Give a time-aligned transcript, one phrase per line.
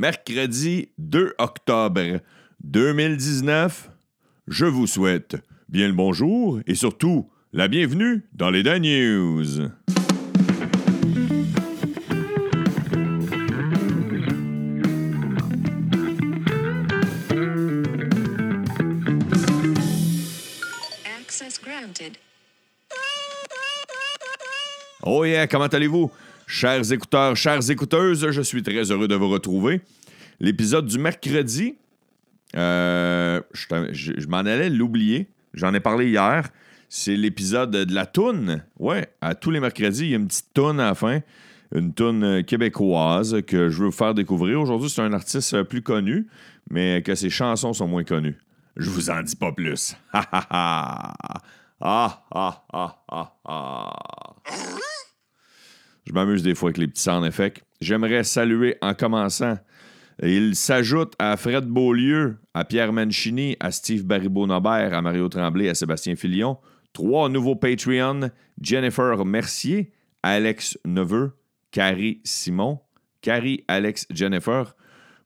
[0.00, 2.20] mercredi 2 octobre
[2.64, 3.90] 2019.
[4.48, 5.36] Je vous souhaite
[5.68, 9.68] bien le bonjour et surtout la bienvenue dans les Dan News.
[25.12, 26.08] Oh yeah, comment allez-vous?
[26.46, 29.80] Chers écouteurs, chères écouteuses, je suis très heureux de vous retrouver.
[30.38, 31.74] L'épisode du mercredi,
[32.54, 35.26] euh, je, m'en allais l'oublier.
[35.52, 36.48] J'en ai parlé hier.
[36.88, 38.62] C'est l'épisode de la toune.
[38.78, 41.18] Ouais, à tous les mercredis, il y a une petite toune à la fin.
[41.74, 44.60] Une toune euh, québécoise que je veux vous faire découvrir.
[44.60, 46.28] Aujourd'hui, c'est un artiste euh, plus connu,
[46.70, 48.38] mais que ses chansons sont moins connues.
[48.76, 49.96] Je vous en dis pas plus.
[50.12, 51.42] Ha ha ha.
[51.82, 54.19] Ah ah ah ah ah.
[56.06, 57.62] Je m'amuse des fois avec les petits sound effects.
[57.80, 59.58] J'aimerais saluer en commençant.
[60.22, 65.74] Il s'ajoute à Fred Beaulieu, à Pierre Mancini, à Steve Baribeau-Nobert, à Mario Tremblay, à
[65.74, 66.58] Sébastien Filion.
[66.92, 68.30] Trois nouveaux Patreon.
[68.60, 71.32] Jennifer Mercier, Alex Neveu,
[71.70, 72.80] Carrie Simon.
[73.22, 74.74] Carrie, Alex, Jennifer.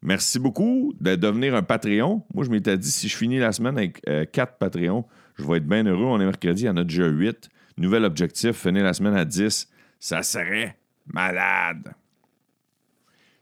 [0.03, 2.25] Merci beaucoup de devenir un Patreon.
[2.35, 5.57] Moi, je m'étais dit, si je finis la semaine avec euh, quatre Patreons, je vais
[5.57, 6.05] être bien heureux.
[6.05, 7.49] On est mercredi, il y en a déjà 8.
[7.79, 9.69] Nouvel objectif, finir la semaine à 10.
[10.05, 10.77] Ça serait
[11.15, 11.95] malade.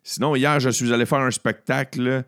[0.05, 2.25] Sinon, hier, je suis allé faire un spectacle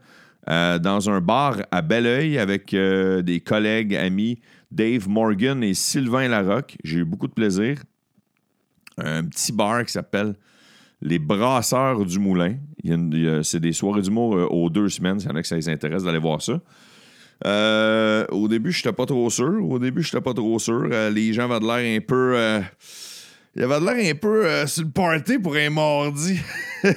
[0.51, 4.41] euh, dans un bar à Belleuil avec euh, des collègues, amis,
[4.73, 6.77] Dave Morgan et Sylvain Larocque.
[6.83, 7.79] J'ai eu beaucoup de plaisir.
[8.99, 10.35] Un petit bar qui s'appelle
[11.01, 12.57] Les Brasseurs du Moulin.
[13.45, 15.21] C'est des soirées d'humour euh, aux deux semaines.
[15.21, 16.61] S'il y en a que ça les intéresse d'aller voir ça.
[17.47, 19.65] Euh, au début, je n'étais pas trop sûr.
[19.65, 20.89] Au début, je n'étais pas trop sûr.
[21.13, 22.65] Les gens avaient de l'air un peu.
[23.57, 26.39] Il avait l'air un peu euh, sur le party pour un mardi.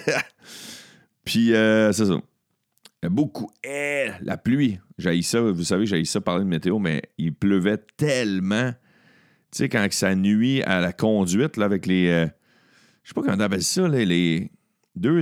[1.23, 2.19] Puis, euh, c'est ça.
[3.09, 3.49] Beaucoup.
[3.63, 4.79] Eh, la pluie.
[4.97, 5.39] J'ai ça.
[5.41, 8.71] Vous savez, j'ai ça parler de météo, mais il pleuvait tellement.
[9.51, 12.07] Tu sais, quand ça nuit à la conduite, là, avec les.
[12.09, 12.27] euh,
[13.03, 14.51] je sais pas comment on appelle ça, les
[14.95, 15.21] deux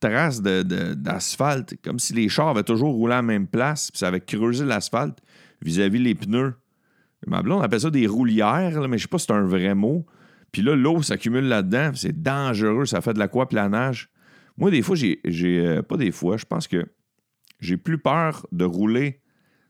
[0.00, 1.76] traces de- de- d'asphalte.
[1.82, 4.64] comme si les chars avaient toujours roulé à la même place, puis ça avait creusé
[4.64, 5.18] l'asphalte
[5.62, 6.54] vis-à-vis les pneus.
[7.26, 10.04] Ma blonde appelle ça des roulières, mais je sais pas si c'est un vrai mot.
[10.52, 14.10] Puis là, l'eau s'accumule là-dedans, c'est dangereux, ça fait de l'aquaplanage.
[14.58, 15.20] Moi, des fois, j'ai.
[15.26, 16.84] euh, pas des fois, je pense que
[17.60, 19.20] j'ai plus peur de rouler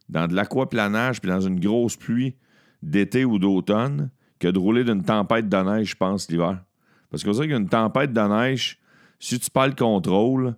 [0.09, 2.37] dans de l'aquaplanage puis dans une grosse pluie
[2.83, 4.11] d'été ou d'automne
[4.41, 6.65] que de rouler d'une tempête de neige, je pense, l'hiver.
[7.11, 8.81] Parce qu'on sait qu'une tempête de neige,
[9.21, 10.57] si tu perds le contrôle,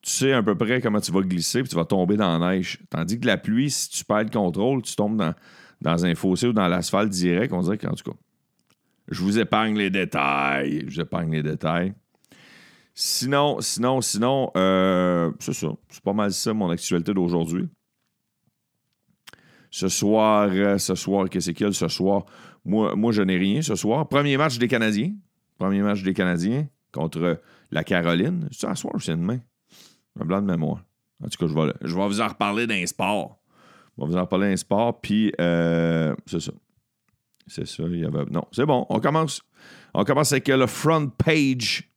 [0.00, 2.52] tu sais à peu près comment tu vas glisser puis tu vas tomber dans la
[2.52, 2.78] neige.
[2.88, 5.34] Tandis que la pluie, si tu perds le contrôle, tu tombes dans,
[5.82, 7.52] dans un fossé ou dans l'asphalte direct.
[7.52, 8.16] On dirait qu'en tout cas,
[9.08, 10.84] je vous épargne les détails.
[10.88, 11.94] Je vous épargne les détails.
[12.94, 15.68] Sinon, sinon, sinon, euh, c'est ça.
[15.90, 17.68] C'est pas mal ça, mon actualité d'aujourd'hui.
[19.70, 22.24] Ce soir, euh, ce soir, qu'est-ce qu'il y a ce soir?
[22.64, 24.08] Moi, moi je n'ai rien ce soir.
[24.08, 25.12] Premier match des Canadiens.
[25.58, 27.40] Premier match des Canadiens contre
[27.70, 28.48] la Caroline.
[28.50, 29.40] C'est ce soir ou c'est demain?
[30.18, 30.82] Un blanc de mémoire.
[31.22, 33.38] En tout cas, je vais, je vais vous en reparler d'un sport.
[33.96, 36.52] Je vais vous en reparler d'un sport, puis euh, c'est ça.
[37.46, 38.24] C'est ça, il y avait...
[38.30, 39.42] Non, c'est bon, on commence.
[39.94, 41.88] On commence avec euh, le front page.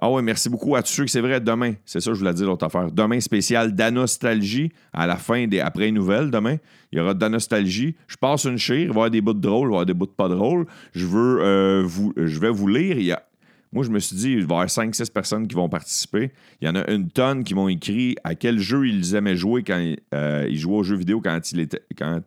[0.00, 2.32] Ah oui, merci beaucoup à tous ceux que c'est vrai, demain, c'est ça je voulais
[2.32, 2.92] dire l'autre affaire.
[2.92, 6.30] Demain, spécial d'Anostalgie à la fin des après les nouvelles.
[6.30, 6.56] Demain,
[6.92, 7.96] il y aura d'Anostalgie.
[8.06, 9.74] Je passe une chire, il va y avoir des bouts de drôles, il va y
[9.74, 10.66] avoir des bouts de pas drôles.
[10.92, 13.16] Je veux euh, vous, je vais vous lire.
[13.72, 16.30] Moi, je me suis dit, il va y avoir 5-6 personnes qui vont participer.
[16.60, 19.62] Il y en a une tonne qui m'ont écrit à quel jeu ils aimaient jouer
[19.62, 22.20] quand euh, ils jouaient aux jeux vidéo quand, il était, quand,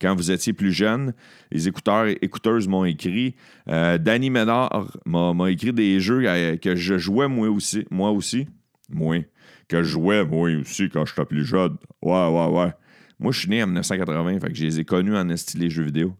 [0.00, 1.14] quand vous étiez plus jeune.
[1.50, 3.34] Les écouteurs et écouteuses m'ont écrit.
[3.68, 7.86] Euh, Danny Ménard m'a écrit des jeux euh, que je jouais moi aussi.
[7.90, 8.46] Moi aussi.
[8.88, 9.24] Moi.
[9.68, 11.76] Que je jouais moi aussi quand j'étais plus jeune.
[12.02, 12.72] Ouais, ouais, ouais.
[13.18, 15.70] Moi, je suis né en 1980, fait que je les ai connus en style les
[15.70, 16.14] jeux vidéo.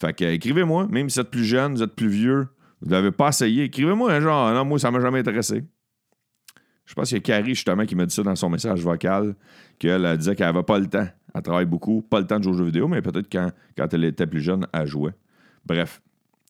[0.00, 2.48] Fait que écrivez-moi, même si vous êtes plus jeune, vous êtes plus vieux,
[2.82, 5.62] vous l'avez pas essayé, écrivez-moi genre, non, moi, ça m'a jamais intéressé.
[6.84, 9.34] Je pense qu'il y a Carrie, justement, qui m'a dit ça dans son message vocal,
[9.78, 11.08] qu'elle elle disait qu'elle avait pas le temps.
[11.36, 14.04] Elle travaille beaucoup, pas le temps de jouer aux jeux vidéo, mais peut-être quand, elle
[14.04, 15.14] était plus jeune, elle jouait.
[15.66, 16.00] Bref,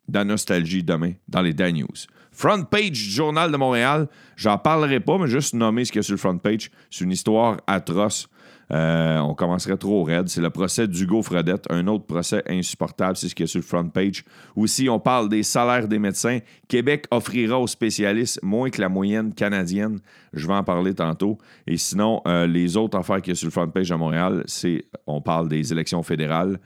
[0.07, 2.07] dans Nostalgie demain, dans les Dan News.
[2.31, 4.07] Front page du Journal de Montréal,
[4.37, 6.71] j'en parlerai pas, mais juste nommer ce qu'il y a sur le front page.
[6.89, 8.29] C'est une histoire atroce.
[8.73, 10.29] Euh, on commencerait trop raide.
[10.29, 13.61] C'est le procès d'Hugo Fredette, un autre procès insupportable, c'est ce qu'il y a sur
[13.61, 14.25] le front page.
[14.57, 16.41] Aussi, on parle des salaires des médecins.
[16.69, 20.01] Québec offrira aux spécialistes moins que la moyenne canadienne.
[20.33, 21.39] Je vais en parler tantôt.
[21.67, 24.43] Et sinon, euh, les autres affaires qu'il y a sur le front page à Montréal,
[24.47, 26.59] c'est on parle des élections fédérales.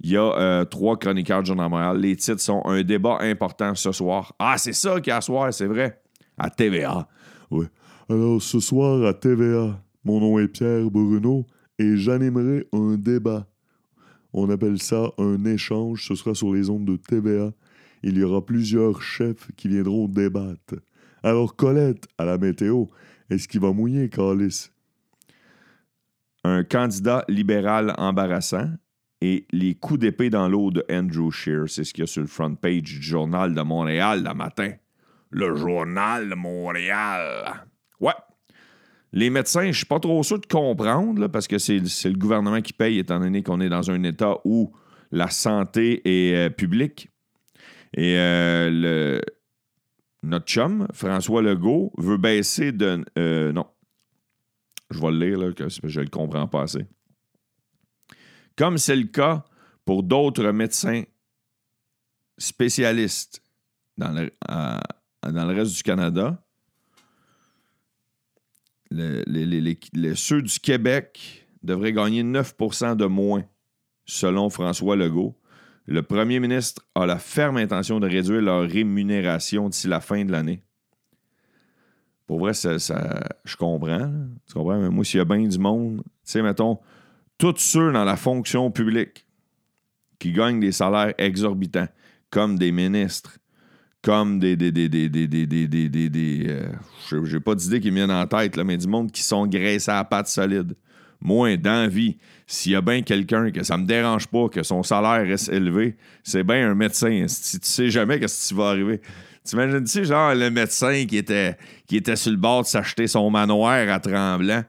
[0.00, 1.98] Il y a euh, trois chroniqueurs du Journal Montréal.
[2.00, 4.34] Les titres sont un débat important ce soir.
[4.38, 6.00] Ah, c'est ça qu'il y a ce soir, c'est vrai.
[6.38, 7.06] À TVA.
[7.50, 7.66] Oui.
[8.08, 11.46] Alors ce soir à TVA, mon nom est Pierre Bruno
[11.78, 13.46] et j'animerai un débat.
[14.32, 17.52] On appelle ça un échange, ce sera sur les ondes de TVA.
[18.02, 20.74] Il y aura plusieurs chefs qui viendront débattre.
[21.22, 22.86] Alors Colette, à la météo,
[23.30, 24.70] est-ce qu'il va mouiller, Calis?
[26.44, 28.68] Un candidat libéral embarrassant
[29.20, 31.68] et les coups d'épée dans l'eau de Andrew Scheer.
[31.68, 34.72] C'est ce qu'il y a sur le front page du Journal de Montréal le matin.
[35.30, 37.66] Le Journal de Montréal.
[38.00, 38.12] Ouais.
[39.12, 42.72] Les médecins, je suis pas trop sûr de comprendre, parce que c'est le gouvernement qui
[42.72, 44.72] paye, étant donné qu'on est dans un État où
[45.10, 47.10] la santé est euh, publique.
[47.94, 49.20] Et euh,
[50.22, 53.04] notre chum, François Legault, veut baisser de.
[53.18, 53.66] euh, non.
[54.90, 56.86] Je vais le lire, que je ne le comprends pas assez.
[58.56, 59.44] Comme c'est le cas
[59.84, 61.02] pour d'autres médecins
[62.38, 63.42] spécialistes
[63.96, 66.42] dans le reste du Canada,
[68.92, 73.44] le- les- ceux du Québec devraient gagner 9% de moins,
[74.04, 75.38] selon François Legault.
[75.86, 80.30] Le premier ministre a la ferme intention de réduire leur rémunération d'ici la fin de
[80.32, 80.62] l'année.
[82.26, 84.12] Pour vrai, ça, je comprends.
[84.46, 84.78] Tu comprends?
[84.80, 86.78] Mais moi, s'il y a bien du monde, tu sais, mettons,
[87.36, 89.26] tous ceux dans la fonction publique
[90.18, 91.88] qui gagnent des salaires exorbitants,
[92.30, 93.38] comme des ministres,
[94.02, 94.56] comme des.
[94.56, 96.68] des, des, des, des, des, des, des, euh,
[97.24, 99.90] j'ai- pas d'idée qui me viennent en tête, là, mais du monde qui sont graissés
[99.90, 100.74] à patte solide.
[101.20, 102.18] Moi, dans la vie,
[102.48, 105.96] s'il y a bien quelqu'un que ça me dérange pas que son salaire reste élevé,
[106.24, 107.24] c'est bien un médecin.
[107.28, 109.00] Si tu sais jamais qu'est-ce qui va arriver.
[109.44, 111.56] T'imagines-tu, genre, le médecin qui était,
[111.86, 114.64] qui était sur le bord de s'acheter son manoir à Tremblant,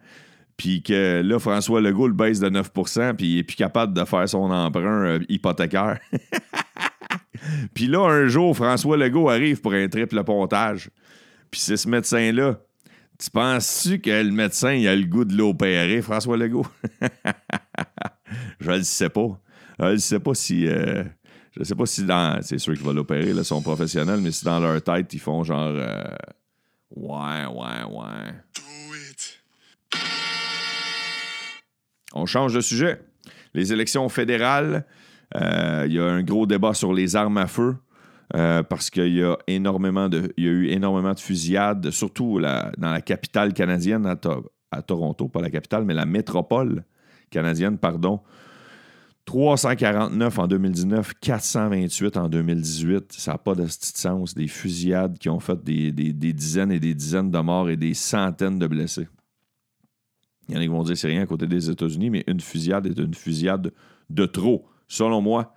[0.57, 4.05] puis que là, François Legault le baisse de 9% puis il est plus capable de
[4.05, 5.99] faire son emprunt euh, hypothécaire.
[7.73, 10.89] Puis là, un jour, François Legault arrive pour un triple pontage.
[11.51, 12.59] Puis c'est ce médecin-là.
[13.19, 16.65] Tu penses-tu que le médecin il a le goût de l'opérer, François Legault?
[18.59, 19.39] je le sais pas.
[19.79, 20.67] Je ne sais pas si.
[20.67, 21.03] euh,
[21.55, 22.41] je sais pas si dans.
[22.41, 25.43] C'est sûr qu'il va l'opérer, là, son professionnel, mais si dans leur tête, ils font
[25.43, 25.73] genre.
[25.75, 26.03] euh,
[26.95, 28.33] ouais, ouais, ouais.
[32.13, 33.01] On change de sujet.
[33.53, 34.85] Les élections fédérales,
[35.35, 37.75] il y a un gros débat sur les armes à feu.
[38.35, 42.71] euh, parce qu'il y a énormément de, y a eu énormément de fusillades, surtout la-
[42.79, 46.83] dans la capitale canadienne à, To- à Toronto, pas la capitale, mais la métropole
[47.29, 48.21] canadienne, pardon.
[49.25, 53.13] 349 en 2019, 428 en 2018.
[53.13, 54.33] Ça n'a pas de sens.
[54.33, 57.77] Des fusillades qui ont fait des, des- des dizaines et des dizaines de morts et
[57.77, 59.07] des centaines de blessés.
[60.49, 62.23] Il y en a qui vont dire que c'est rien à côté des États-Unis, mais
[62.27, 63.71] une fusillade est une fusillade
[64.09, 65.53] de trop, selon moi.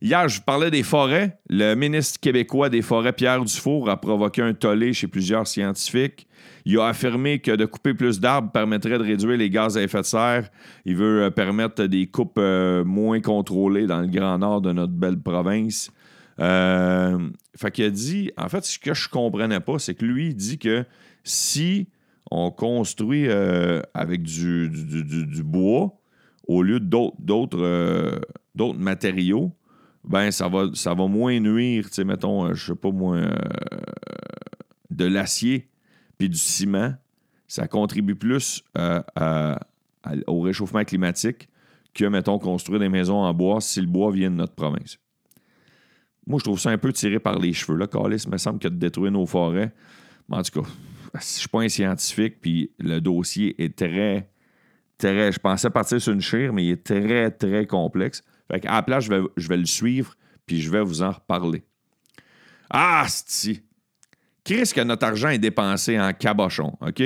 [0.00, 1.38] Hier, je parlais des forêts.
[1.50, 6.28] Le ministre québécois des Forêts, Pierre Dufour, a provoqué un tollé chez plusieurs scientifiques.
[6.64, 10.00] Il a affirmé que de couper plus d'arbres permettrait de réduire les gaz à effet
[10.00, 10.50] de serre.
[10.84, 14.92] Il veut euh, permettre des coupes euh, moins contrôlées dans le grand nord de notre
[14.92, 15.90] belle province.
[16.38, 17.18] Euh,
[17.56, 20.36] fait qu'il a dit, en fait, ce que je comprenais pas, c'est que lui, il
[20.36, 20.84] dit que
[21.24, 21.88] si
[22.30, 23.28] on construit
[23.94, 25.97] avec du bois
[26.48, 28.20] au lieu euh,
[28.54, 29.52] d'autres matériaux,
[30.02, 33.30] ben ça va, ça va moins nuire, tu mettons, euh, je sais pas moi, euh,
[34.90, 35.68] de l'acier
[36.16, 36.94] puis du ciment.
[37.46, 38.62] Ça contribue plus
[40.26, 41.48] au réchauffement climatique
[41.94, 44.98] que, mettons, construire des maisons en bois si le bois vient de notre province.
[46.26, 47.78] Moi, je trouve ça un peu tiré par les cheveux.
[47.78, 49.72] Là, Calis, il me semble que de détruire nos forêts.
[50.28, 50.68] Mais en tout cas,
[51.14, 54.28] je suis pas un scientifique, puis le dossier est très,
[55.02, 58.22] Je pensais partir sur une chire, mais il est très, très complexe.
[58.50, 60.14] Fait qu'à la place, je vais, je vais le suivre,
[60.46, 61.62] puis je vais vous en reparler.
[62.70, 63.62] Ah, si.
[64.44, 67.02] Qu'est-ce que notre argent est dépensé en cabochon, OK?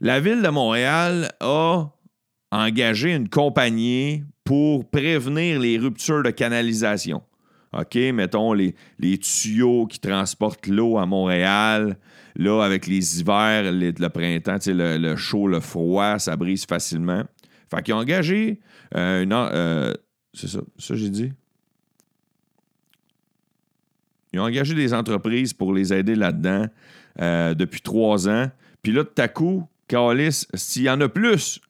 [0.00, 1.86] La ville de Montréal a
[2.50, 7.22] engagé une compagnie pour prévenir les ruptures de canalisation.
[7.72, 11.96] OK, mettons les, les tuyaux qui transportent l'eau à Montréal.
[12.36, 17.24] Là, avec les hivers, le printemps, le, chaud, le froid, ça brise facilement.
[17.70, 18.60] Fait qu'ils ont engagé
[18.94, 19.32] euh, une.
[19.32, 19.92] euh,
[20.34, 21.32] c'est ça, j'ai dit?
[24.32, 26.66] Ils ont engagé des entreprises pour les aider là-dedans
[27.20, 28.50] euh, depuis trois ans.
[28.82, 31.60] Puis là, tout à coup, Calis, s'il y en a plus,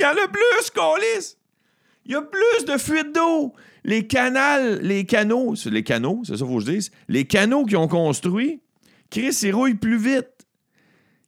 [0.00, 1.36] il y en a plus, Calis!
[2.04, 3.52] Il y a plus de fuites d'eau.
[3.84, 6.90] Les canals, les canaux, les canaux, c'est ça qu'il faut que je dise.
[7.08, 8.60] Les canaux qu'ils ont construits,
[9.12, 10.26] Chris, ils rouillent plus vite.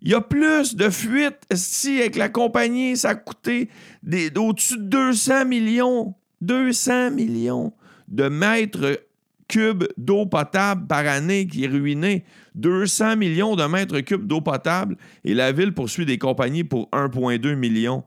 [0.00, 1.42] Il y a plus de fuites.
[1.54, 3.68] Si avec la compagnie, ça a coûté
[4.02, 7.74] des- au-dessus de 200 millions, 200 millions
[8.08, 9.00] de mètres
[9.48, 12.24] cubes d'eau potable par année qui est ruinée.
[12.54, 17.54] 200 millions de mètres cubes d'eau potable et la ville poursuit des compagnies pour 1,2
[17.54, 18.02] million.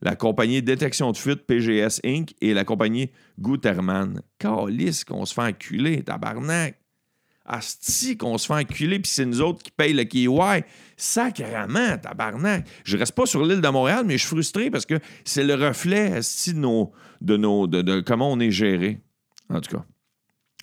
[0.00, 2.32] La compagnie Détection de fuite PGS Inc.
[2.40, 4.22] et la compagnie Guterman.
[4.38, 6.79] Calice qu'on se fait enculer, tabarnak.
[7.52, 10.62] Asti qu'on se fait enculer, puis c'est nous autres qui payent le kiwi.
[10.96, 12.66] Sacrement, tabarnak.
[12.84, 15.54] Je reste pas sur l'île de Montréal, mais je suis frustré parce que c'est le
[15.54, 19.00] reflet asti, de, nos, de, nos, de, comment on est géré.
[19.48, 19.84] En tout cas.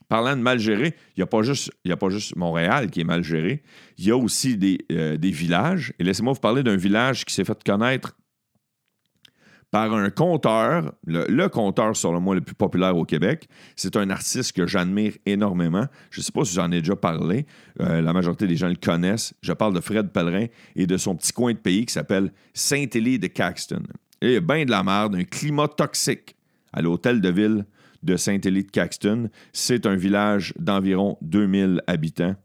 [0.08, 3.04] Parlant de mal géré, il n'y a, pas juste- a pas juste Montréal qui est
[3.04, 3.62] mal géré.
[3.98, 5.94] Il y a aussi des, euh, des villages.
[6.00, 8.16] Et laissez-moi vous parler d'un village qui s'est fait connaître
[9.78, 13.48] par un conteur, le, le conteur, selon moi, le plus populaire au Québec.
[13.76, 15.86] C'est un artiste que j'admire énormément.
[16.10, 17.46] Je ne sais pas si j'en ai déjà parlé.
[17.82, 19.36] Euh, la majorité des gens le connaissent.
[19.44, 23.20] Je parle de Fred Pellerin et de son petit coin de pays qui s'appelle Saint-Élie
[23.20, 23.84] de Caxton.
[24.20, 26.36] Il y a bien de la merde, un climat toxique
[26.74, 27.66] à l'hôtel de ville
[28.02, 29.30] de Saint-Élie de Caxton.
[29.54, 32.36] C'est un village d'environ 2000 habitants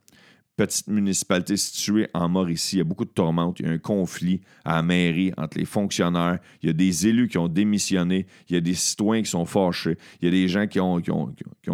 [0.56, 2.76] petite municipalité située en Mauricie.
[2.76, 3.60] Il y a beaucoup de tourmentes.
[3.60, 6.38] Il y a un conflit à la mairie entre les fonctionnaires.
[6.62, 8.26] Il y a des élus qui ont démissionné.
[8.48, 9.96] Il y a des citoyens qui sont fâchés.
[10.20, 11.00] Il y a des gens qui ont,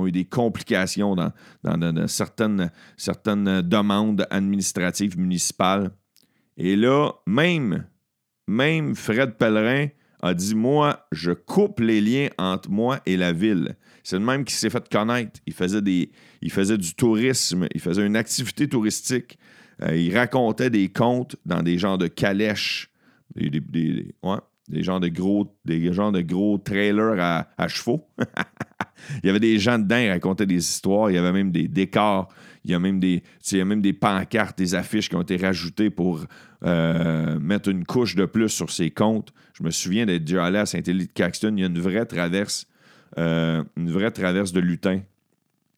[0.07, 5.91] eu des complications dans certaines, certaines demandes administratives municipales.
[6.57, 7.87] Et là, même,
[8.47, 9.89] même Fred Pellerin
[10.23, 13.77] a dit Moi, je coupe les liens entre moi et la ville.
[14.03, 15.41] C'est le même qui s'est fait connaître.
[15.47, 15.83] Il faisait,
[16.79, 19.39] du tourisme, il faisait une activité touristique.
[19.83, 22.91] Euh, il racontait des contes dans des genres de calèches,
[23.37, 28.09] des, des, genres de gros, de gros trailers à, à chevaux.
[29.23, 31.69] il y avait des gens dedans, ils racontaient des histoires, il y avait même des
[31.69, 32.29] décors,
[32.69, 35.23] il y a même des, il y a même des pancartes, des affiches qui ont
[35.23, 36.27] été rajoutées pour
[36.65, 39.33] euh, mettre une couche de plus sur ses comptes.
[39.55, 42.05] Je me souviens d'être déjà allé à Saint-Élie de Caxton, il y a une vraie
[42.05, 42.67] traverse,
[43.17, 45.01] euh, une vraie traverse de lutin.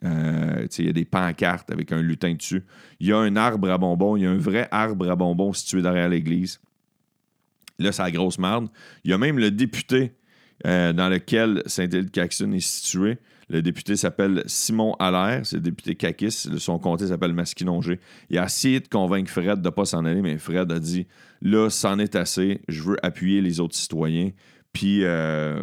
[0.04, 2.64] Euh, il y a des pancartes avec un lutin dessus.
[2.99, 5.52] Il y a un arbre à bonbons, il y a un vrai arbre à bonbons
[5.52, 6.61] situé derrière l'église.
[7.78, 8.68] Là, c'est la grosse merde.
[9.04, 10.12] Il y a même le député
[10.64, 13.16] dans lequel Saint-Élie-de-Caxton est situé.
[13.50, 16.49] Le député s'appelle Simon Allaire, c'est le député Kakis.
[16.59, 17.99] Son comté s'appelle Masquinongé.
[18.30, 21.09] Il a essayé de convaincre Fred de ne pas s'en aller, mais Fred a dit
[21.42, 24.30] là, c'en est assez, je veux appuyer les autres citoyens.
[24.73, 25.61] Puis, euh,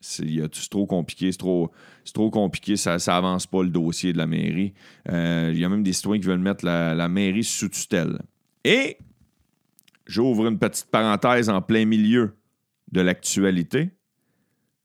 [0.00, 0.26] c'est
[0.68, 1.70] trop compliqué, c'est trop,
[2.12, 4.72] trop compliqué, ça, ça avance pas le dossier de la mairie.
[5.08, 8.18] Euh, Il y a même des citoyens qui veulent mettre la mairie sous tutelle.
[8.64, 8.98] Et
[10.06, 12.34] j'ouvre une petite parenthèse en plein milieu
[12.90, 13.90] de l'actualité.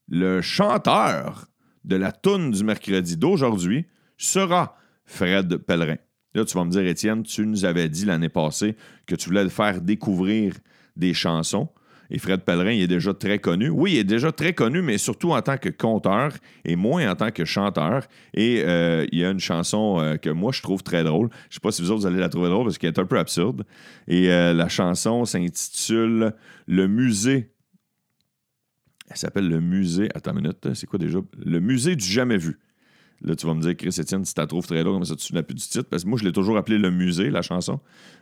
[0.08, 1.48] Le chanteur
[1.88, 3.86] de la toune du mercredi d'aujourd'hui
[4.18, 5.98] sera Fred Pellerin.
[6.36, 8.76] Là, tu vas me dire, Étienne, tu nous avais dit l'année passée
[9.08, 10.54] que tu voulais faire découvrir
[10.96, 11.70] des chansons.
[12.10, 13.70] Et Fred Pellerin, il est déjà très connu.
[13.70, 17.16] Oui, il est déjà très connu, mais surtout en tant que conteur et moins en
[17.16, 18.04] tant que chanteur.
[18.34, 21.30] Et euh, il y a une chanson euh, que moi, je trouve très drôle.
[21.50, 23.20] Je sais pas si vous autres, allez la trouver drôle parce qu'elle est un peu
[23.20, 23.66] absurde.
[24.08, 26.34] Et euh, la chanson s'intitule
[26.68, 27.50] Le musée.
[29.10, 30.10] Elle s'appelle Le musée.
[30.14, 31.20] Attends une minute, c'est quoi déjà?
[31.44, 32.60] Le musée du jamais vu.
[33.22, 35.16] Là, tu vas me dire, Chris Etienne, si tu la trouves très drôle, comme ça,
[35.16, 35.90] tu ne plus du titre?
[35.90, 37.80] Parce que moi, je l'ai toujours appelé Le musée, la chanson.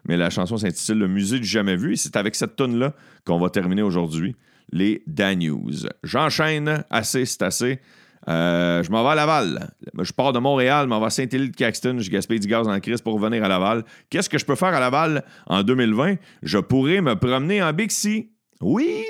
[0.07, 1.93] Mais la chanson s'intitule Le musée du jamais vu.
[1.93, 2.93] Et c'est avec cette tonne-là
[3.25, 4.35] qu'on va terminer aujourd'hui
[4.71, 5.87] les Dan News.
[6.03, 6.83] J'enchaîne.
[6.89, 7.79] Assez, c'est assez.
[8.27, 9.69] Euh, je m'en vais à Laval.
[9.99, 11.99] Je pars de Montréal, m'en vais à Saint-Élie-de-Caxton.
[11.99, 13.83] Je gaspille du gaz en crise pour revenir à Laval.
[14.09, 16.15] Qu'est-ce que je peux faire à Laval en 2020?
[16.41, 18.31] Je pourrais me promener en Bixi.
[18.61, 19.03] Oui!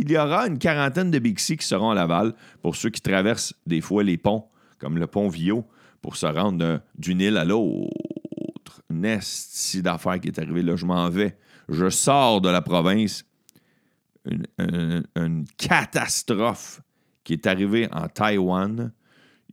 [0.00, 3.54] Il y aura une quarantaine de Bixi qui seront à Laval pour ceux qui traversent
[3.66, 4.44] des fois les ponts,
[4.78, 5.64] comme le pont Vio,
[6.00, 8.80] pour se rendre d'une île à l'autre.
[8.90, 10.76] Une esti d'affaires qui est arrivée là.
[10.76, 11.36] Je m'en vais.
[11.68, 13.24] Je sors de la province.
[14.24, 16.80] Une, une- catastrophe
[17.24, 18.92] qui est arrivée en Taïwan.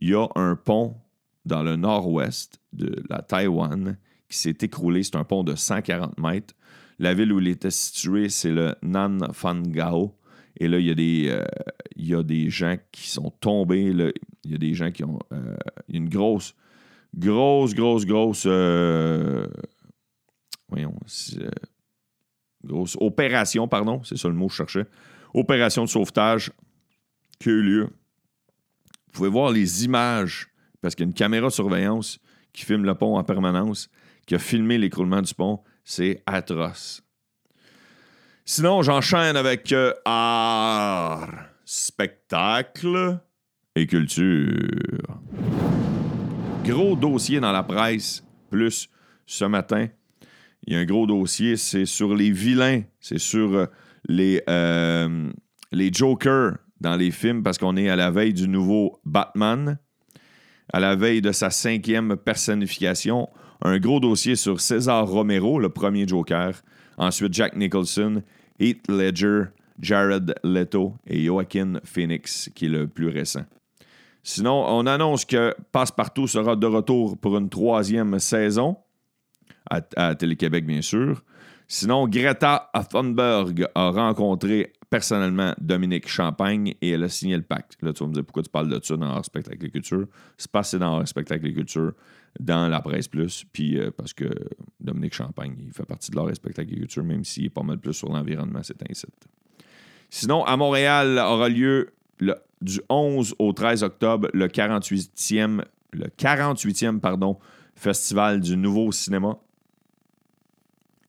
[0.00, 0.96] Il y a un pont
[1.44, 3.96] dans le nord-ouest de la Taïwan
[4.28, 5.02] qui s'est écroulé.
[5.02, 6.54] C'est un pont de 140 mètres.
[6.98, 10.14] La ville où il était situé, c'est le Nan Phan Gao.
[10.58, 11.44] Et là, il y, a des, euh,
[11.96, 13.92] il y a des gens qui sont tombés.
[14.44, 15.18] Il y a des gens qui ont.
[15.32, 15.56] euh,
[15.88, 16.54] une grosse,
[17.14, 18.44] grosse, grosse, grosse.
[18.46, 19.46] euh,
[20.68, 20.94] voyons.
[22.64, 24.02] grosse opération, pardon.
[24.04, 24.86] C'est ça le mot que je cherchais.
[25.34, 26.50] Opération de sauvetage
[27.38, 27.84] qui a eu lieu.
[27.84, 30.48] Vous pouvez voir les images,
[30.80, 32.18] parce qu'il y a une caméra de surveillance
[32.52, 33.90] qui filme le pont en permanence,
[34.26, 35.60] qui a filmé l'écroulement du pont.
[35.84, 37.05] C'est atroce.
[38.48, 41.28] Sinon, j'enchaîne avec euh, art,
[41.64, 43.18] spectacle
[43.74, 45.18] et culture.
[46.64, 48.88] Gros dossier dans la presse, plus
[49.26, 49.88] ce matin.
[50.64, 53.66] Il y a un gros dossier, c'est sur les vilains, c'est sur euh,
[54.48, 55.32] euh,
[55.72, 59.76] les jokers dans les films, parce qu'on est à la veille du nouveau Batman,
[60.72, 63.28] à la veille de sa cinquième personnification.
[63.62, 66.52] un gros dossier sur César Romero, le premier Joker.
[66.98, 68.22] Ensuite, Jack Nicholson,
[68.58, 69.44] Heath Ledger,
[69.80, 73.44] Jared Leto et Joaquin Phoenix, qui est le plus récent.
[74.22, 78.76] Sinon, on annonce que Passepartout sera de retour pour une troisième saison,
[79.70, 81.22] à, Télé-Québec, bien sûr.
[81.68, 87.76] Sinon, Greta Thunberg a rencontré personnellement Dominique Champagne et elle a signé le pacte.
[87.82, 90.06] Là, tu vas me dire pourquoi tu parles de ça dans Respect Agriculture.
[90.38, 91.92] C'est passé dans Respect Agriculture,
[92.38, 94.28] dans la presse plus, puis euh, parce que
[94.86, 97.92] Dominique Champagne, il fait partie de leur Respect Agriculture, même s'il est pas mal plus
[97.92, 99.06] sur l'environnement, c'est ainsi.
[100.08, 101.92] Sinon, à Montréal aura lieu
[102.60, 105.62] du 11 au 13 octobre le 48e,
[105.92, 107.38] le 48e pardon,
[107.74, 109.38] Festival du Nouveau Cinéma.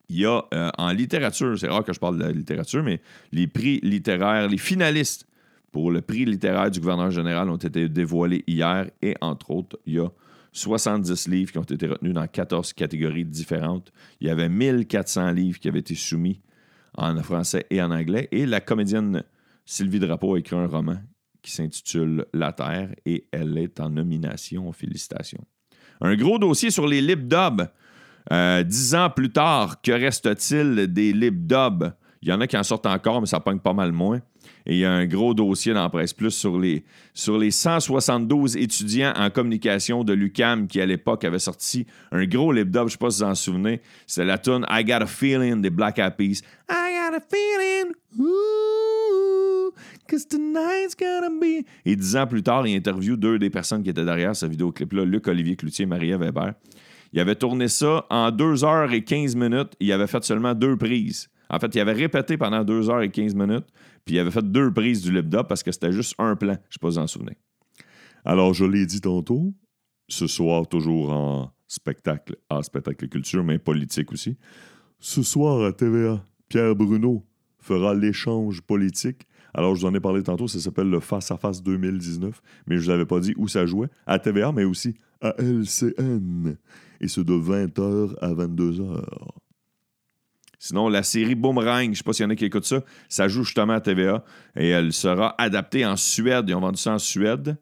[0.10, 3.02] Il y a euh, en littérature, c'est rare que je parle de la littérature, mais
[3.32, 5.28] les prix littéraires, les finalistes
[5.72, 9.96] pour le prix littéraire du gouverneur général ont été dévoilés hier et entre autres, il
[9.96, 10.10] y a
[10.58, 13.92] 70 livres qui ont été retenus dans 14 catégories différentes.
[14.20, 16.42] Il y avait 1400 livres qui avaient été soumis
[16.98, 18.28] en français et en anglais.
[18.32, 19.24] Et la comédienne
[19.66, 20.98] Sylvie Drapeau a écrit un roman
[21.42, 24.72] qui s'intitule La Terre et elle est en nomination.
[24.72, 25.46] Félicitations.
[26.02, 27.68] Un gros dossier sur les lip dubs.
[28.32, 31.94] Euh, dix ans plus tard, que reste-t-il des lip dubs?
[32.22, 34.22] Il y en a qui en sortent encore, mais ça pogne pas mal moins.
[34.66, 36.84] Et il y a un gros dossier dans Presse Plus sur les,
[37.14, 42.52] sur les 172 étudiants en communication de l'UCAM qui, à l'époque, avaient sorti un gros
[42.52, 42.88] lip dub.
[42.88, 43.82] Je sais pas si vous en souvenez.
[44.06, 46.14] C'est la tune I Got a Feeling des Black Eyed.
[46.20, 46.34] I
[46.70, 49.72] got a feeling, ooh,
[50.10, 51.66] cause tonight's gonna be.
[51.86, 55.06] Et dix ans plus tard, il interview deux des personnes qui étaient derrière ce vidéoclip-là,
[55.06, 56.54] Luc-Olivier Cloutier et Maria Weber.
[57.14, 59.74] Il avait tourné ça en 2 heures et 15 minutes.
[59.80, 61.30] Il avait fait seulement deux prises.
[61.50, 63.66] En fait, il avait répété pendant 2 heures et 15 minutes,
[64.06, 66.58] puis il avait fait deux prises du lip parce que c'était juste un plan.
[66.70, 67.38] Je sais pas si vous en souvenez.
[68.26, 69.54] Alors, je l'ai dit tantôt,
[70.10, 74.38] ce soir, toujours en spectacle, en spectacle culture, mais politique aussi.
[75.00, 77.26] Ce soir à TVA, Pierre Bruno
[77.60, 79.28] fera l'échange politique.
[79.54, 82.78] Alors, je vous en ai parlé tantôt, ça s'appelle le Face à Face 2019, mais
[82.78, 83.90] je ne vous avais pas dit où ça jouait.
[84.06, 86.58] À TVA, mais aussi à LCN.
[87.00, 89.04] Et c'est de 20h à 22h.
[90.60, 93.28] Sinon, la série Boomerang, je sais pas s'il y en a qui écoutent ça, ça
[93.28, 94.24] joue justement à TVA
[94.56, 96.46] et elle sera adaptée en Suède.
[96.48, 97.58] Ils ont vendu ça en Suède.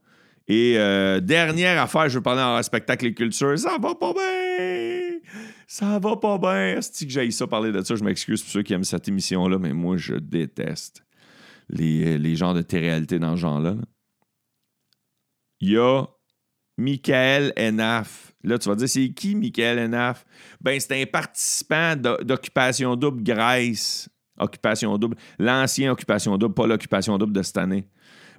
[0.48, 5.20] Et euh, dernière affaire, je veux parler en spectacle et culture, ça va pas bien!
[5.68, 6.78] Ça va pas bien!
[6.78, 7.96] Est-ce que j'aille ça parler de ça?
[7.96, 11.04] Je m'excuse pour ceux qui aiment cette émission-là, mais moi, je déteste
[11.68, 13.72] les, les genres de télé-réalité dans ce genre-là.
[13.72, 13.82] là.
[15.62, 16.06] Il y a
[16.78, 18.35] Michael Enaf.
[18.46, 20.26] Là, tu vas dire, c'est qui Michael Enaf?
[20.62, 24.10] Ben, c'est un participant d'O- d'Occupation Double Grèce.
[24.38, 25.16] Occupation Double.
[25.40, 27.88] L'ancien Occupation Double, pas l'Occupation Double de cette année.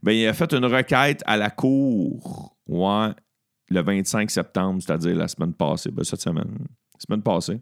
[0.02, 3.08] Ben, il a fait une requête à la Cour, ouais,
[3.70, 5.90] le 25 septembre, c'est-à-dire la semaine passée.
[5.90, 6.58] Ben, cette semaine.
[6.98, 7.60] Semaine passée.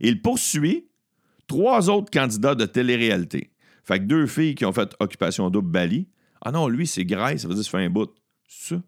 [0.00, 0.88] Il poursuit
[1.46, 3.52] trois autres candidats de télé-réalité.
[3.84, 6.08] Fait que deux filles qui ont fait Occupation Double Bali.
[6.44, 8.10] Ah non, lui, c'est Grèce, ça veut dire ça fait un bout.
[8.48, 8.82] C'est ça?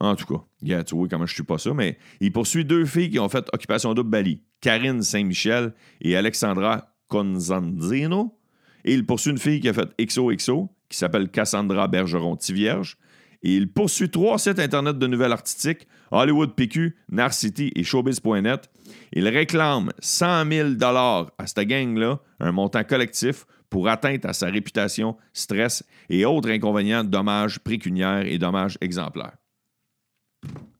[0.00, 3.10] En tout cas, tu vois comment je suis pas ça, mais il poursuit deux filles
[3.10, 8.38] qui ont fait Occupation Double Bali, Karine Saint-Michel et Alexandra Conzandino.
[8.84, 12.96] Et il poursuit une fille qui a fait XOXO, qui s'appelle Cassandra Bergeron-Tivierge.
[13.42, 18.70] Et il poursuit trois sites Internet de nouvelles artistiques, Hollywood PQ, Narcity et Showbiz.net.
[19.12, 25.16] Il réclame 100 000 à cette gang-là, un montant collectif, pour atteinte à sa réputation,
[25.32, 29.37] stress et autres inconvénients, dommages pécuniaires et dommages exemplaires.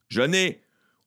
[0.09, 0.61] Je n'ai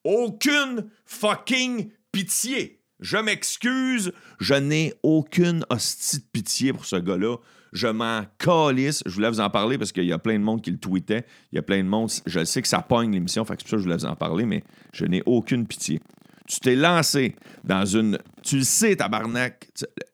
[0.03, 2.79] aucune fucking pitié.
[2.99, 7.37] Je m'excuse, je n'ai aucune hostie de pitié pour ce gars-là.
[7.73, 9.01] Je m'en calisse.
[9.05, 11.25] Je voulais vous en parler parce qu'il y a plein de monde qui le tweetait.
[11.51, 12.11] Il y a plein de monde.
[12.27, 14.45] Je sais que ça pogne l'émission, fait que c'est ça je voulais vous en parler,
[14.45, 15.99] mais je n'ai aucune pitié.
[16.47, 18.19] Tu t'es lancé dans une.
[18.43, 19.69] Tu le sais, tabarnak.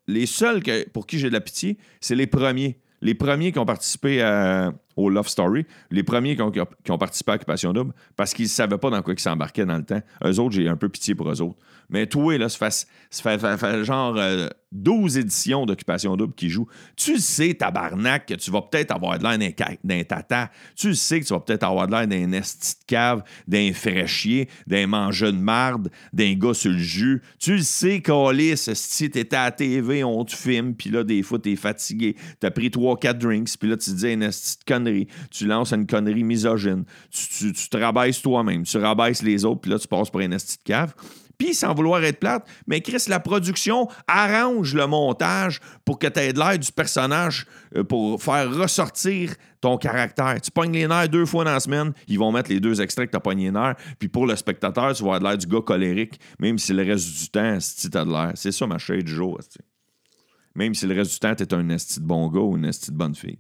[0.08, 0.62] Les seuls
[0.94, 2.80] pour qui j'ai de la pitié, c'est les premiers.
[3.02, 6.42] Les premiers qui ont participé à- au Love Story, les premiers qui
[6.92, 9.78] ont, participé à Occupation Double, parce qu'ils ne savaient pas dans quoi ils s'embarquaient dans
[9.78, 10.02] le temps.
[10.26, 11.58] Eux autres, j'ai un peu pitié pour eux autres.
[11.90, 16.68] Mais toi, là, ça fait, fait, genre euh, 12 éditions d'Occupation Double qui jouent.
[16.96, 19.38] Tu le sais, tabarnak, que tu vas peut-être avoir de l'air
[19.84, 20.52] d'un, tata.
[20.76, 23.72] Tu le sais que tu vas peut-être avoir de l'air d'un esti de cave, d'un
[23.74, 27.22] fraîchier, d'un mangeur de marde, d'un gars sur le jus.
[27.40, 31.24] Tu le sais, Calis, si t'étais à la TV, on te filme, puis là, des
[31.24, 32.16] fois, t'es fatigué.
[32.40, 34.64] T'as pris 3-4 drinks, puis là, tu te dis une esti de
[35.32, 36.86] Tu lances une connerie misogyne.
[37.12, 38.64] Tu, te rabaisses toi-même.
[38.64, 40.94] Tu rabaisses les autres, puis là, tu passes pour un esti de cave.
[41.38, 46.20] Puis, sans vouloir être plate, mais Chris, la production arrange le montage pour que tu
[46.20, 47.46] aies de l'air du personnage
[47.76, 50.40] euh, pour faire ressortir ton caractère.
[50.42, 53.08] Tu pognes les nerfs deux fois dans la semaine, ils vont mettre les deux extraits
[53.08, 53.76] que tu as pogné les nerfs.
[54.00, 56.84] Puis pour le spectateur, tu vas avoir de l'air du gars colérique, même si le
[56.84, 58.32] reste du temps, si tu as de l'air.
[58.36, 59.38] C'est ça ma shade du jour.
[59.40, 59.60] esti.
[60.56, 62.66] Même si le reste du temps, tu es un esti de bon gars ou une
[62.66, 63.38] esti de bonne fille.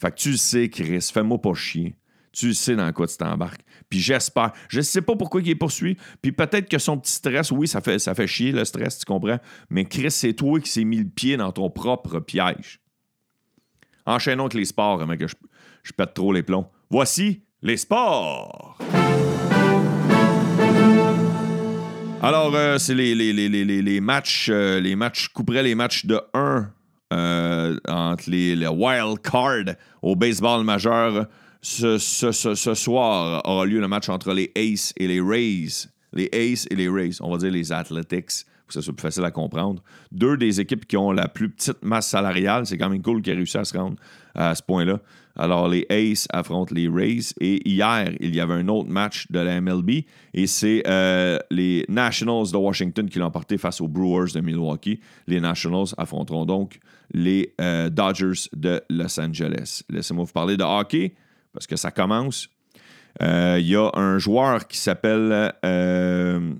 [0.00, 1.94] Fait que tu sais, Chris, fais-moi pas chier.
[2.32, 3.60] Tu sais dans quoi tu t'embarques.
[3.90, 4.52] Puis j'espère.
[4.68, 5.96] Je sais pas pourquoi il est poursuivi.
[6.22, 9.04] Puis peut-être que son petit stress, oui, ça fait, ça fait chier le stress, tu
[9.04, 9.38] comprends.
[9.68, 12.80] Mais Chris, c'est toi qui s'est mis le pied dans ton propre piège.
[14.06, 15.34] Enchaînons avec les sports, mec, que je,
[15.82, 16.70] je pète trop les plombs.
[16.88, 18.78] Voici les sports.
[22.22, 26.06] Alors, euh, c'est les, les, les, les, matchs, euh, les matchs, je couperais les matchs
[26.06, 26.72] de 1
[27.12, 31.26] euh, entre les, les wild au baseball majeur.
[31.62, 35.88] Ce soir aura lieu le match entre les Aces et les Rays.
[36.12, 39.02] Les Aces et les Rays, on va dire les Athletics, pour que ce soit plus
[39.02, 39.82] facile à comprendre.
[40.10, 42.66] Deux des équipes qui ont la plus petite masse salariale.
[42.66, 43.96] C'est quand même cool qu'ils aient réussi à se rendre
[44.34, 45.00] à ce point-là.
[45.36, 47.32] Alors, les Aces affrontent les Rays.
[47.40, 50.04] Et hier, il y avait un autre match de la MLB.
[50.34, 55.00] Et c'est euh, les Nationals de Washington qui l'ont emporté face aux Brewers de Milwaukee.
[55.26, 56.80] Les Nationals affronteront donc
[57.12, 59.82] les euh, Dodgers de Los Angeles.
[59.88, 61.14] Laissez-moi vous parler de hockey
[61.52, 62.48] parce que ça commence.
[63.22, 66.54] Euh, Il y a un joueur qui s'appelle euh,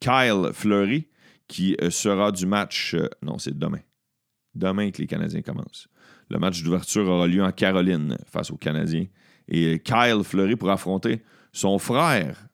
[0.00, 1.08] Kyle Fleury
[1.48, 2.94] qui euh, sera du match.
[2.94, 3.80] euh, non, c'est demain.
[4.54, 5.88] Demain que les Canadiens commencent.
[6.28, 9.06] Le match d'ouverture aura lieu en Caroline face aux Canadiens.
[9.48, 12.45] Et Kyle Fleury pourra affronter son frère,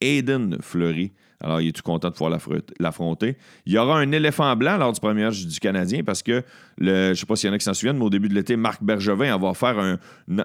[0.00, 1.12] Aiden Fleury.
[1.42, 2.38] Alors, il est tout content de pouvoir
[2.78, 3.36] l'affronter?
[3.64, 6.42] Il y aura un éléphant blanc lors du premier match du Canadien parce que,
[6.78, 8.34] je ne sais pas s'il y en a qui s'en souviennent, mais au début de
[8.34, 9.98] l'été, Marc Bergevin va faire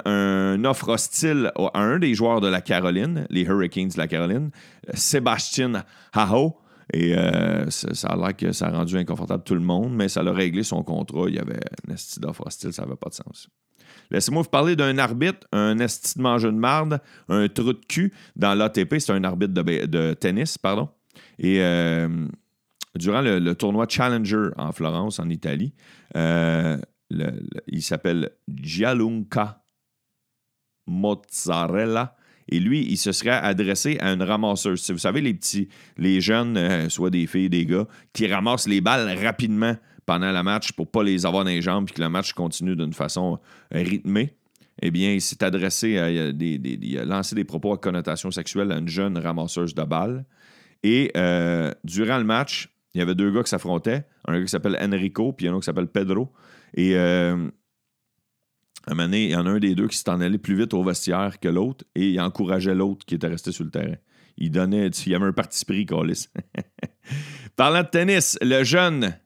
[0.06, 4.52] un, offre hostile à un des joueurs de la Caroline, les Hurricanes de la Caroline,
[4.94, 6.56] Sébastien Haho.
[6.94, 10.22] Et euh, ça, a l'air que ça a rendu inconfortable tout le monde, mais ça
[10.24, 11.26] l'a réglé son contrat.
[11.28, 11.94] Il y avait un
[12.46, 13.50] hostile, ça n'avait pas de sens.
[14.12, 18.54] Laissez-moi vous parler d'un arbitre, un esti de de marde, un trou de cul dans
[18.54, 19.00] l'ATP.
[19.00, 20.90] C'est un arbitre de, tennis, pardon.
[21.40, 22.28] Et euh,
[22.96, 25.74] durant le, tournoi Challenger en Florence, en Italie,
[26.16, 26.78] euh,
[27.68, 29.64] il s'appelle Gianluca
[30.88, 32.16] Mozzarella.
[32.48, 34.92] Et lui, il se serait adressé à une ramasseuse.
[34.92, 35.68] Vous savez, les petits,
[35.98, 40.44] les jeunes, euh, soit des filles, des gars, qui ramassent les balles rapidement pendant le
[40.44, 43.40] match pour pas les avoir dans les jambes et que le match continue d'une façon
[43.72, 44.36] rythmée.
[44.82, 48.30] Eh bien, il s'est adressé à des- des- il a lancé des propos à connotation
[48.32, 50.26] sexuelle à une jeune ramasseuse de balles.
[50.84, 54.06] Et euh, durant le match, il y avait deux gars qui s'affrontaient.
[54.28, 56.32] Un gars qui s'appelle Enrico, puis un autre qui s'appelle Pedro.
[56.76, 57.50] Et euh,
[58.88, 60.56] un moment donné, il y en a un des deux qui s'est en allé plus
[60.56, 63.96] vite au vestiaire que l'autre et il encourageait l'autre qui était resté sur le terrain.
[64.38, 66.28] Il donnait, il y avait un parti pris, Calis.
[67.56, 69.18] Parlant de tennis, le jeune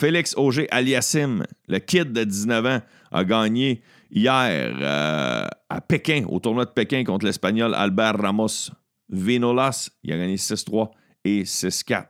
[0.00, 2.80] Félix Auger Aliassim, le kid de 19 ans,
[3.12, 8.70] a gagné hier euh, à Pékin, au tournoi de Pékin contre l'Espagnol Albert Ramos
[9.10, 9.90] Vinolas.
[10.02, 10.88] Il a gagné 6-3
[11.26, 12.06] et 6-4.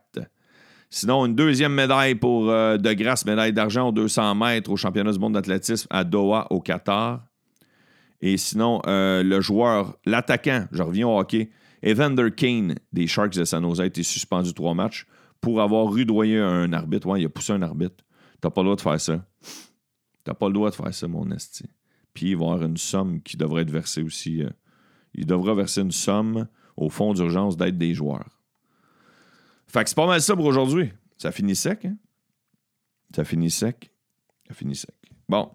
[0.88, 5.11] Sinon, une deuxième médaille pour euh, De Grasse, médaille d'argent aux 200 mètres au championnat
[5.11, 7.26] du monde d'athlétisme à Doha, au Qatar.
[8.20, 11.50] Et sinon, euh, le joueur, l'attaquant, je reviens au hockey,
[11.85, 15.09] Evander Kane des Sharks de San Jose a été suspendu trois matchs
[15.40, 17.07] pour avoir rudoyé un arbitre.
[17.09, 18.05] Ouais, il a poussé un arbitre.
[18.40, 19.26] T'as pas le droit de faire ça.
[20.24, 21.64] T'as pas le droit de faire ça, mon esti.
[22.14, 24.42] Puis il va y avoir une somme qui devrait être versée aussi.
[24.42, 24.50] euh,
[25.14, 28.40] il devra verser une somme au fonds d'urgence d'aide des joueurs.
[29.66, 30.90] Fait que c'est pas mal ça pour aujourd'hui.
[31.16, 31.96] Ça finit sec, hein?
[33.14, 33.90] Ça finit sec.
[34.48, 34.94] Ça finit sec.
[35.29, 35.50] Bon.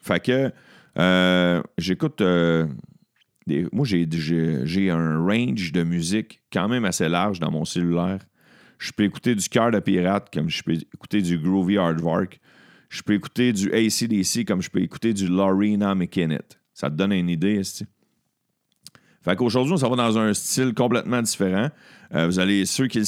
[0.00, 0.52] Fait que
[0.98, 2.20] euh, j'écoute.
[2.20, 2.66] euh,
[3.72, 8.20] moi, j'ai un range de musique quand même assez large dans mon cellulaire.
[8.82, 12.40] Je peux écouter du Cœur de Pirate comme je peux écouter du Groovy Hardwork.
[12.88, 16.42] Je peux écouter du ACDC comme je peux écouter du Lorena McKinnon.
[16.74, 17.84] Ça te donne une idée, est
[19.24, 21.68] fait qu'aujourd'hui, on s'en va dans un style complètement différent.
[22.14, 23.00] Euh, vous allez, ceux qui,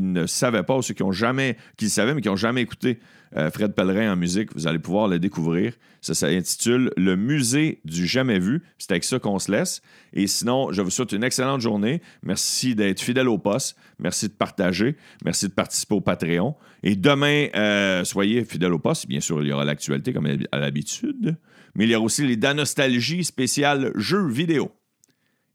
[0.00, 2.98] ne savaient pas, ceux qui ont jamais, qui le savaient, mais qui n'ont jamais écouté
[3.36, 5.72] euh, Fred Pellerin en musique, vous allez pouvoir le découvrir.
[6.00, 8.62] Ça s'intitule Le musée du jamais vu.
[8.78, 9.82] C'est avec ça qu'on se laisse.
[10.12, 12.02] Et sinon, je vous souhaite une excellente journée.
[12.22, 13.76] Merci d'être fidèle au poste.
[13.98, 14.96] Merci de partager.
[15.24, 16.56] Merci de participer au Patreon.
[16.82, 19.06] Et demain, euh, soyez fidèle au poste.
[19.06, 21.36] Bien sûr, il y aura l'actualité comme à l'habitude.
[21.74, 24.72] Mais il y aura aussi les Danostalgie spéciales jeux vidéo.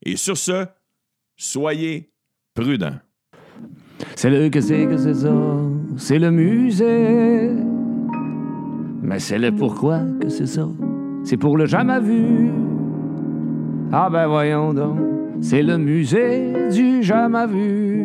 [0.03, 0.65] Et sur ce,
[1.35, 2.11] soyez
[2.57, 2.93] prudent.
[4.15, 5.33] C'est le que c'est que c'est ça,
[5.97, 7.51] c'est le musée.
[9.03, 10.67] Mais c'est le pourquoi que c'est ça,
[11.23, 12.49] c'est pour le jamais vu.
[13.91, 14.97] Ah ben voyons donc,
[15.39, 18.03] c'est le musée du jamais vu.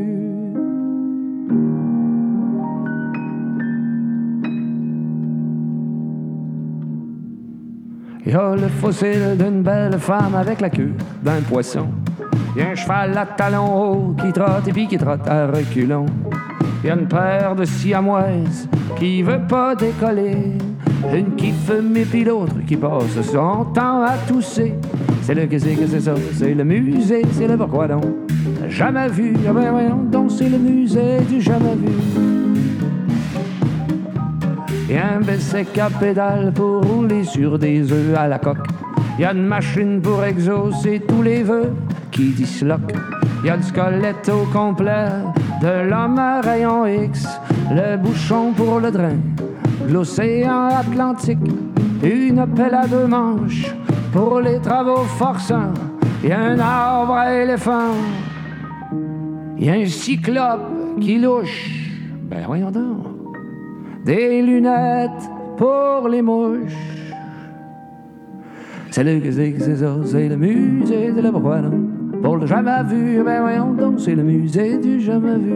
[8.24, 10.92] Il y a le fossile d'une belle femme avec la queue
[11.24, 11.88] d'un poisson.
[12.54, 16.04] Y a un cheval à talons hauts qui trotte et puis qui trotte à reculons.
[16.84, 20.36] Y a une paire de siamoises qui veut pas décoller.
[21.14, 24.74] Une qui fume et puis l'autre qui passe son temps à tousser.
[25.22, 28.04] C'est le que c'est que c'est ça, c'est le musée, c'est le pourquoi donc?
[28.68, 31.92] Jamais vu, ah ben donc, c'est le musée du jamais vu.
[34.90, 38.66] Y a un à pédale pour rouler sur des œufs à la coque.
[39.18, 41.72] Y a une machine pour exaucer tous les vœux
[42.12, 42.94] qui disloquent.
[43.42, 45.08] Il y a le squelette au complet
[45.60, 47.26] de l'homme à rayon X,
[47.70, 49.18] le bouchon pour le drain,
[49.88, 51.38] l'océan Atlantique,
[52.02, 53.74] une pelle à deux manches
[54.12, 55.72] pour les travaux forçants.
[56.22, 57.94] Y a un arbre à éléphant,
[59.58, 61.90] y a un cyclope qui louche.
[62.30, 63.06] Ben voyons donc
[64.04, 67.02] des lunettes pour les mouches.
[68.90, 71.91] C'est le c'est ça, c'est le musée de la non.
[72.22, 75.52] Pour le jamais vu, ben voyons donc, c'est le musée du jamais vu.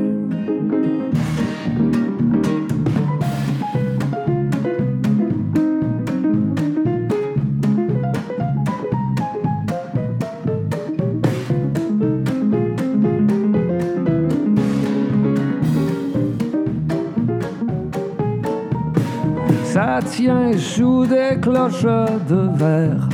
[19.64, 23.08] Ça tient sous des cloches de verre,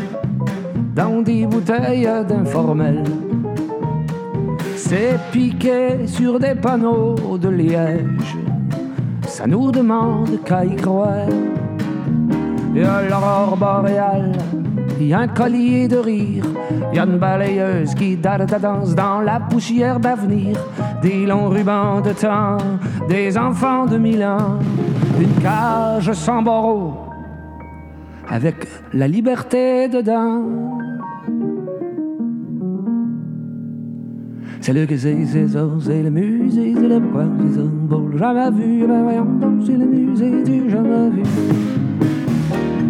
[0.96, 3.04] dans des bouteilles d'informel.
[4.94, 8.36] C'est piqué sur des panneaux de liège.
[9.26, 11.30] Ça nous demande qu'à y croire.
[12.74, 14.32] Y a l'aurore boréale,
[15.00, 16.44] y a un collier de rire,
[16.92, 20.58] y a une balayeuse qui date ta danse dans la poussière d'avenir,
[21.00, 22.58] des longs rubans de temps,
[23.08, 24.58] des enfants de mille ans,
[25.18, 26.92] une cage sans barreaux,
[28.28, 28.56] avec
[28.92, 30.81] la liberté dedans.
[34.64, 38.00] C'est le que c'est, c'est ça, c'est le musée, c'est le pourquoi, c'est ça, pour
[38.02, 41.22] le jamais vu, ben voyons donc, c'est le musée du jamais vu.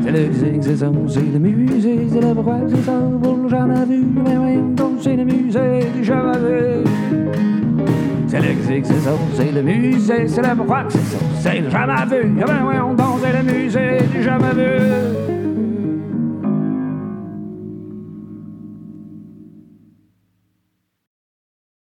[0.02, 3.36] C'est le que c'est, c'est ça, c'est le musée, c'est le pourquoi, c'est ça, pour
[3.38, 6.84] le jamais vu, ben voyons donc, c'est le musée du jamais vu.
[8.28, 11.60] C'est le que c'est, c'est ça, c'est le musée, c'est le pourquoi, c'est ça, c'est
[11.60, 15.31] le jamais vu, ben voyons donc, c'est le musée du jamais vu.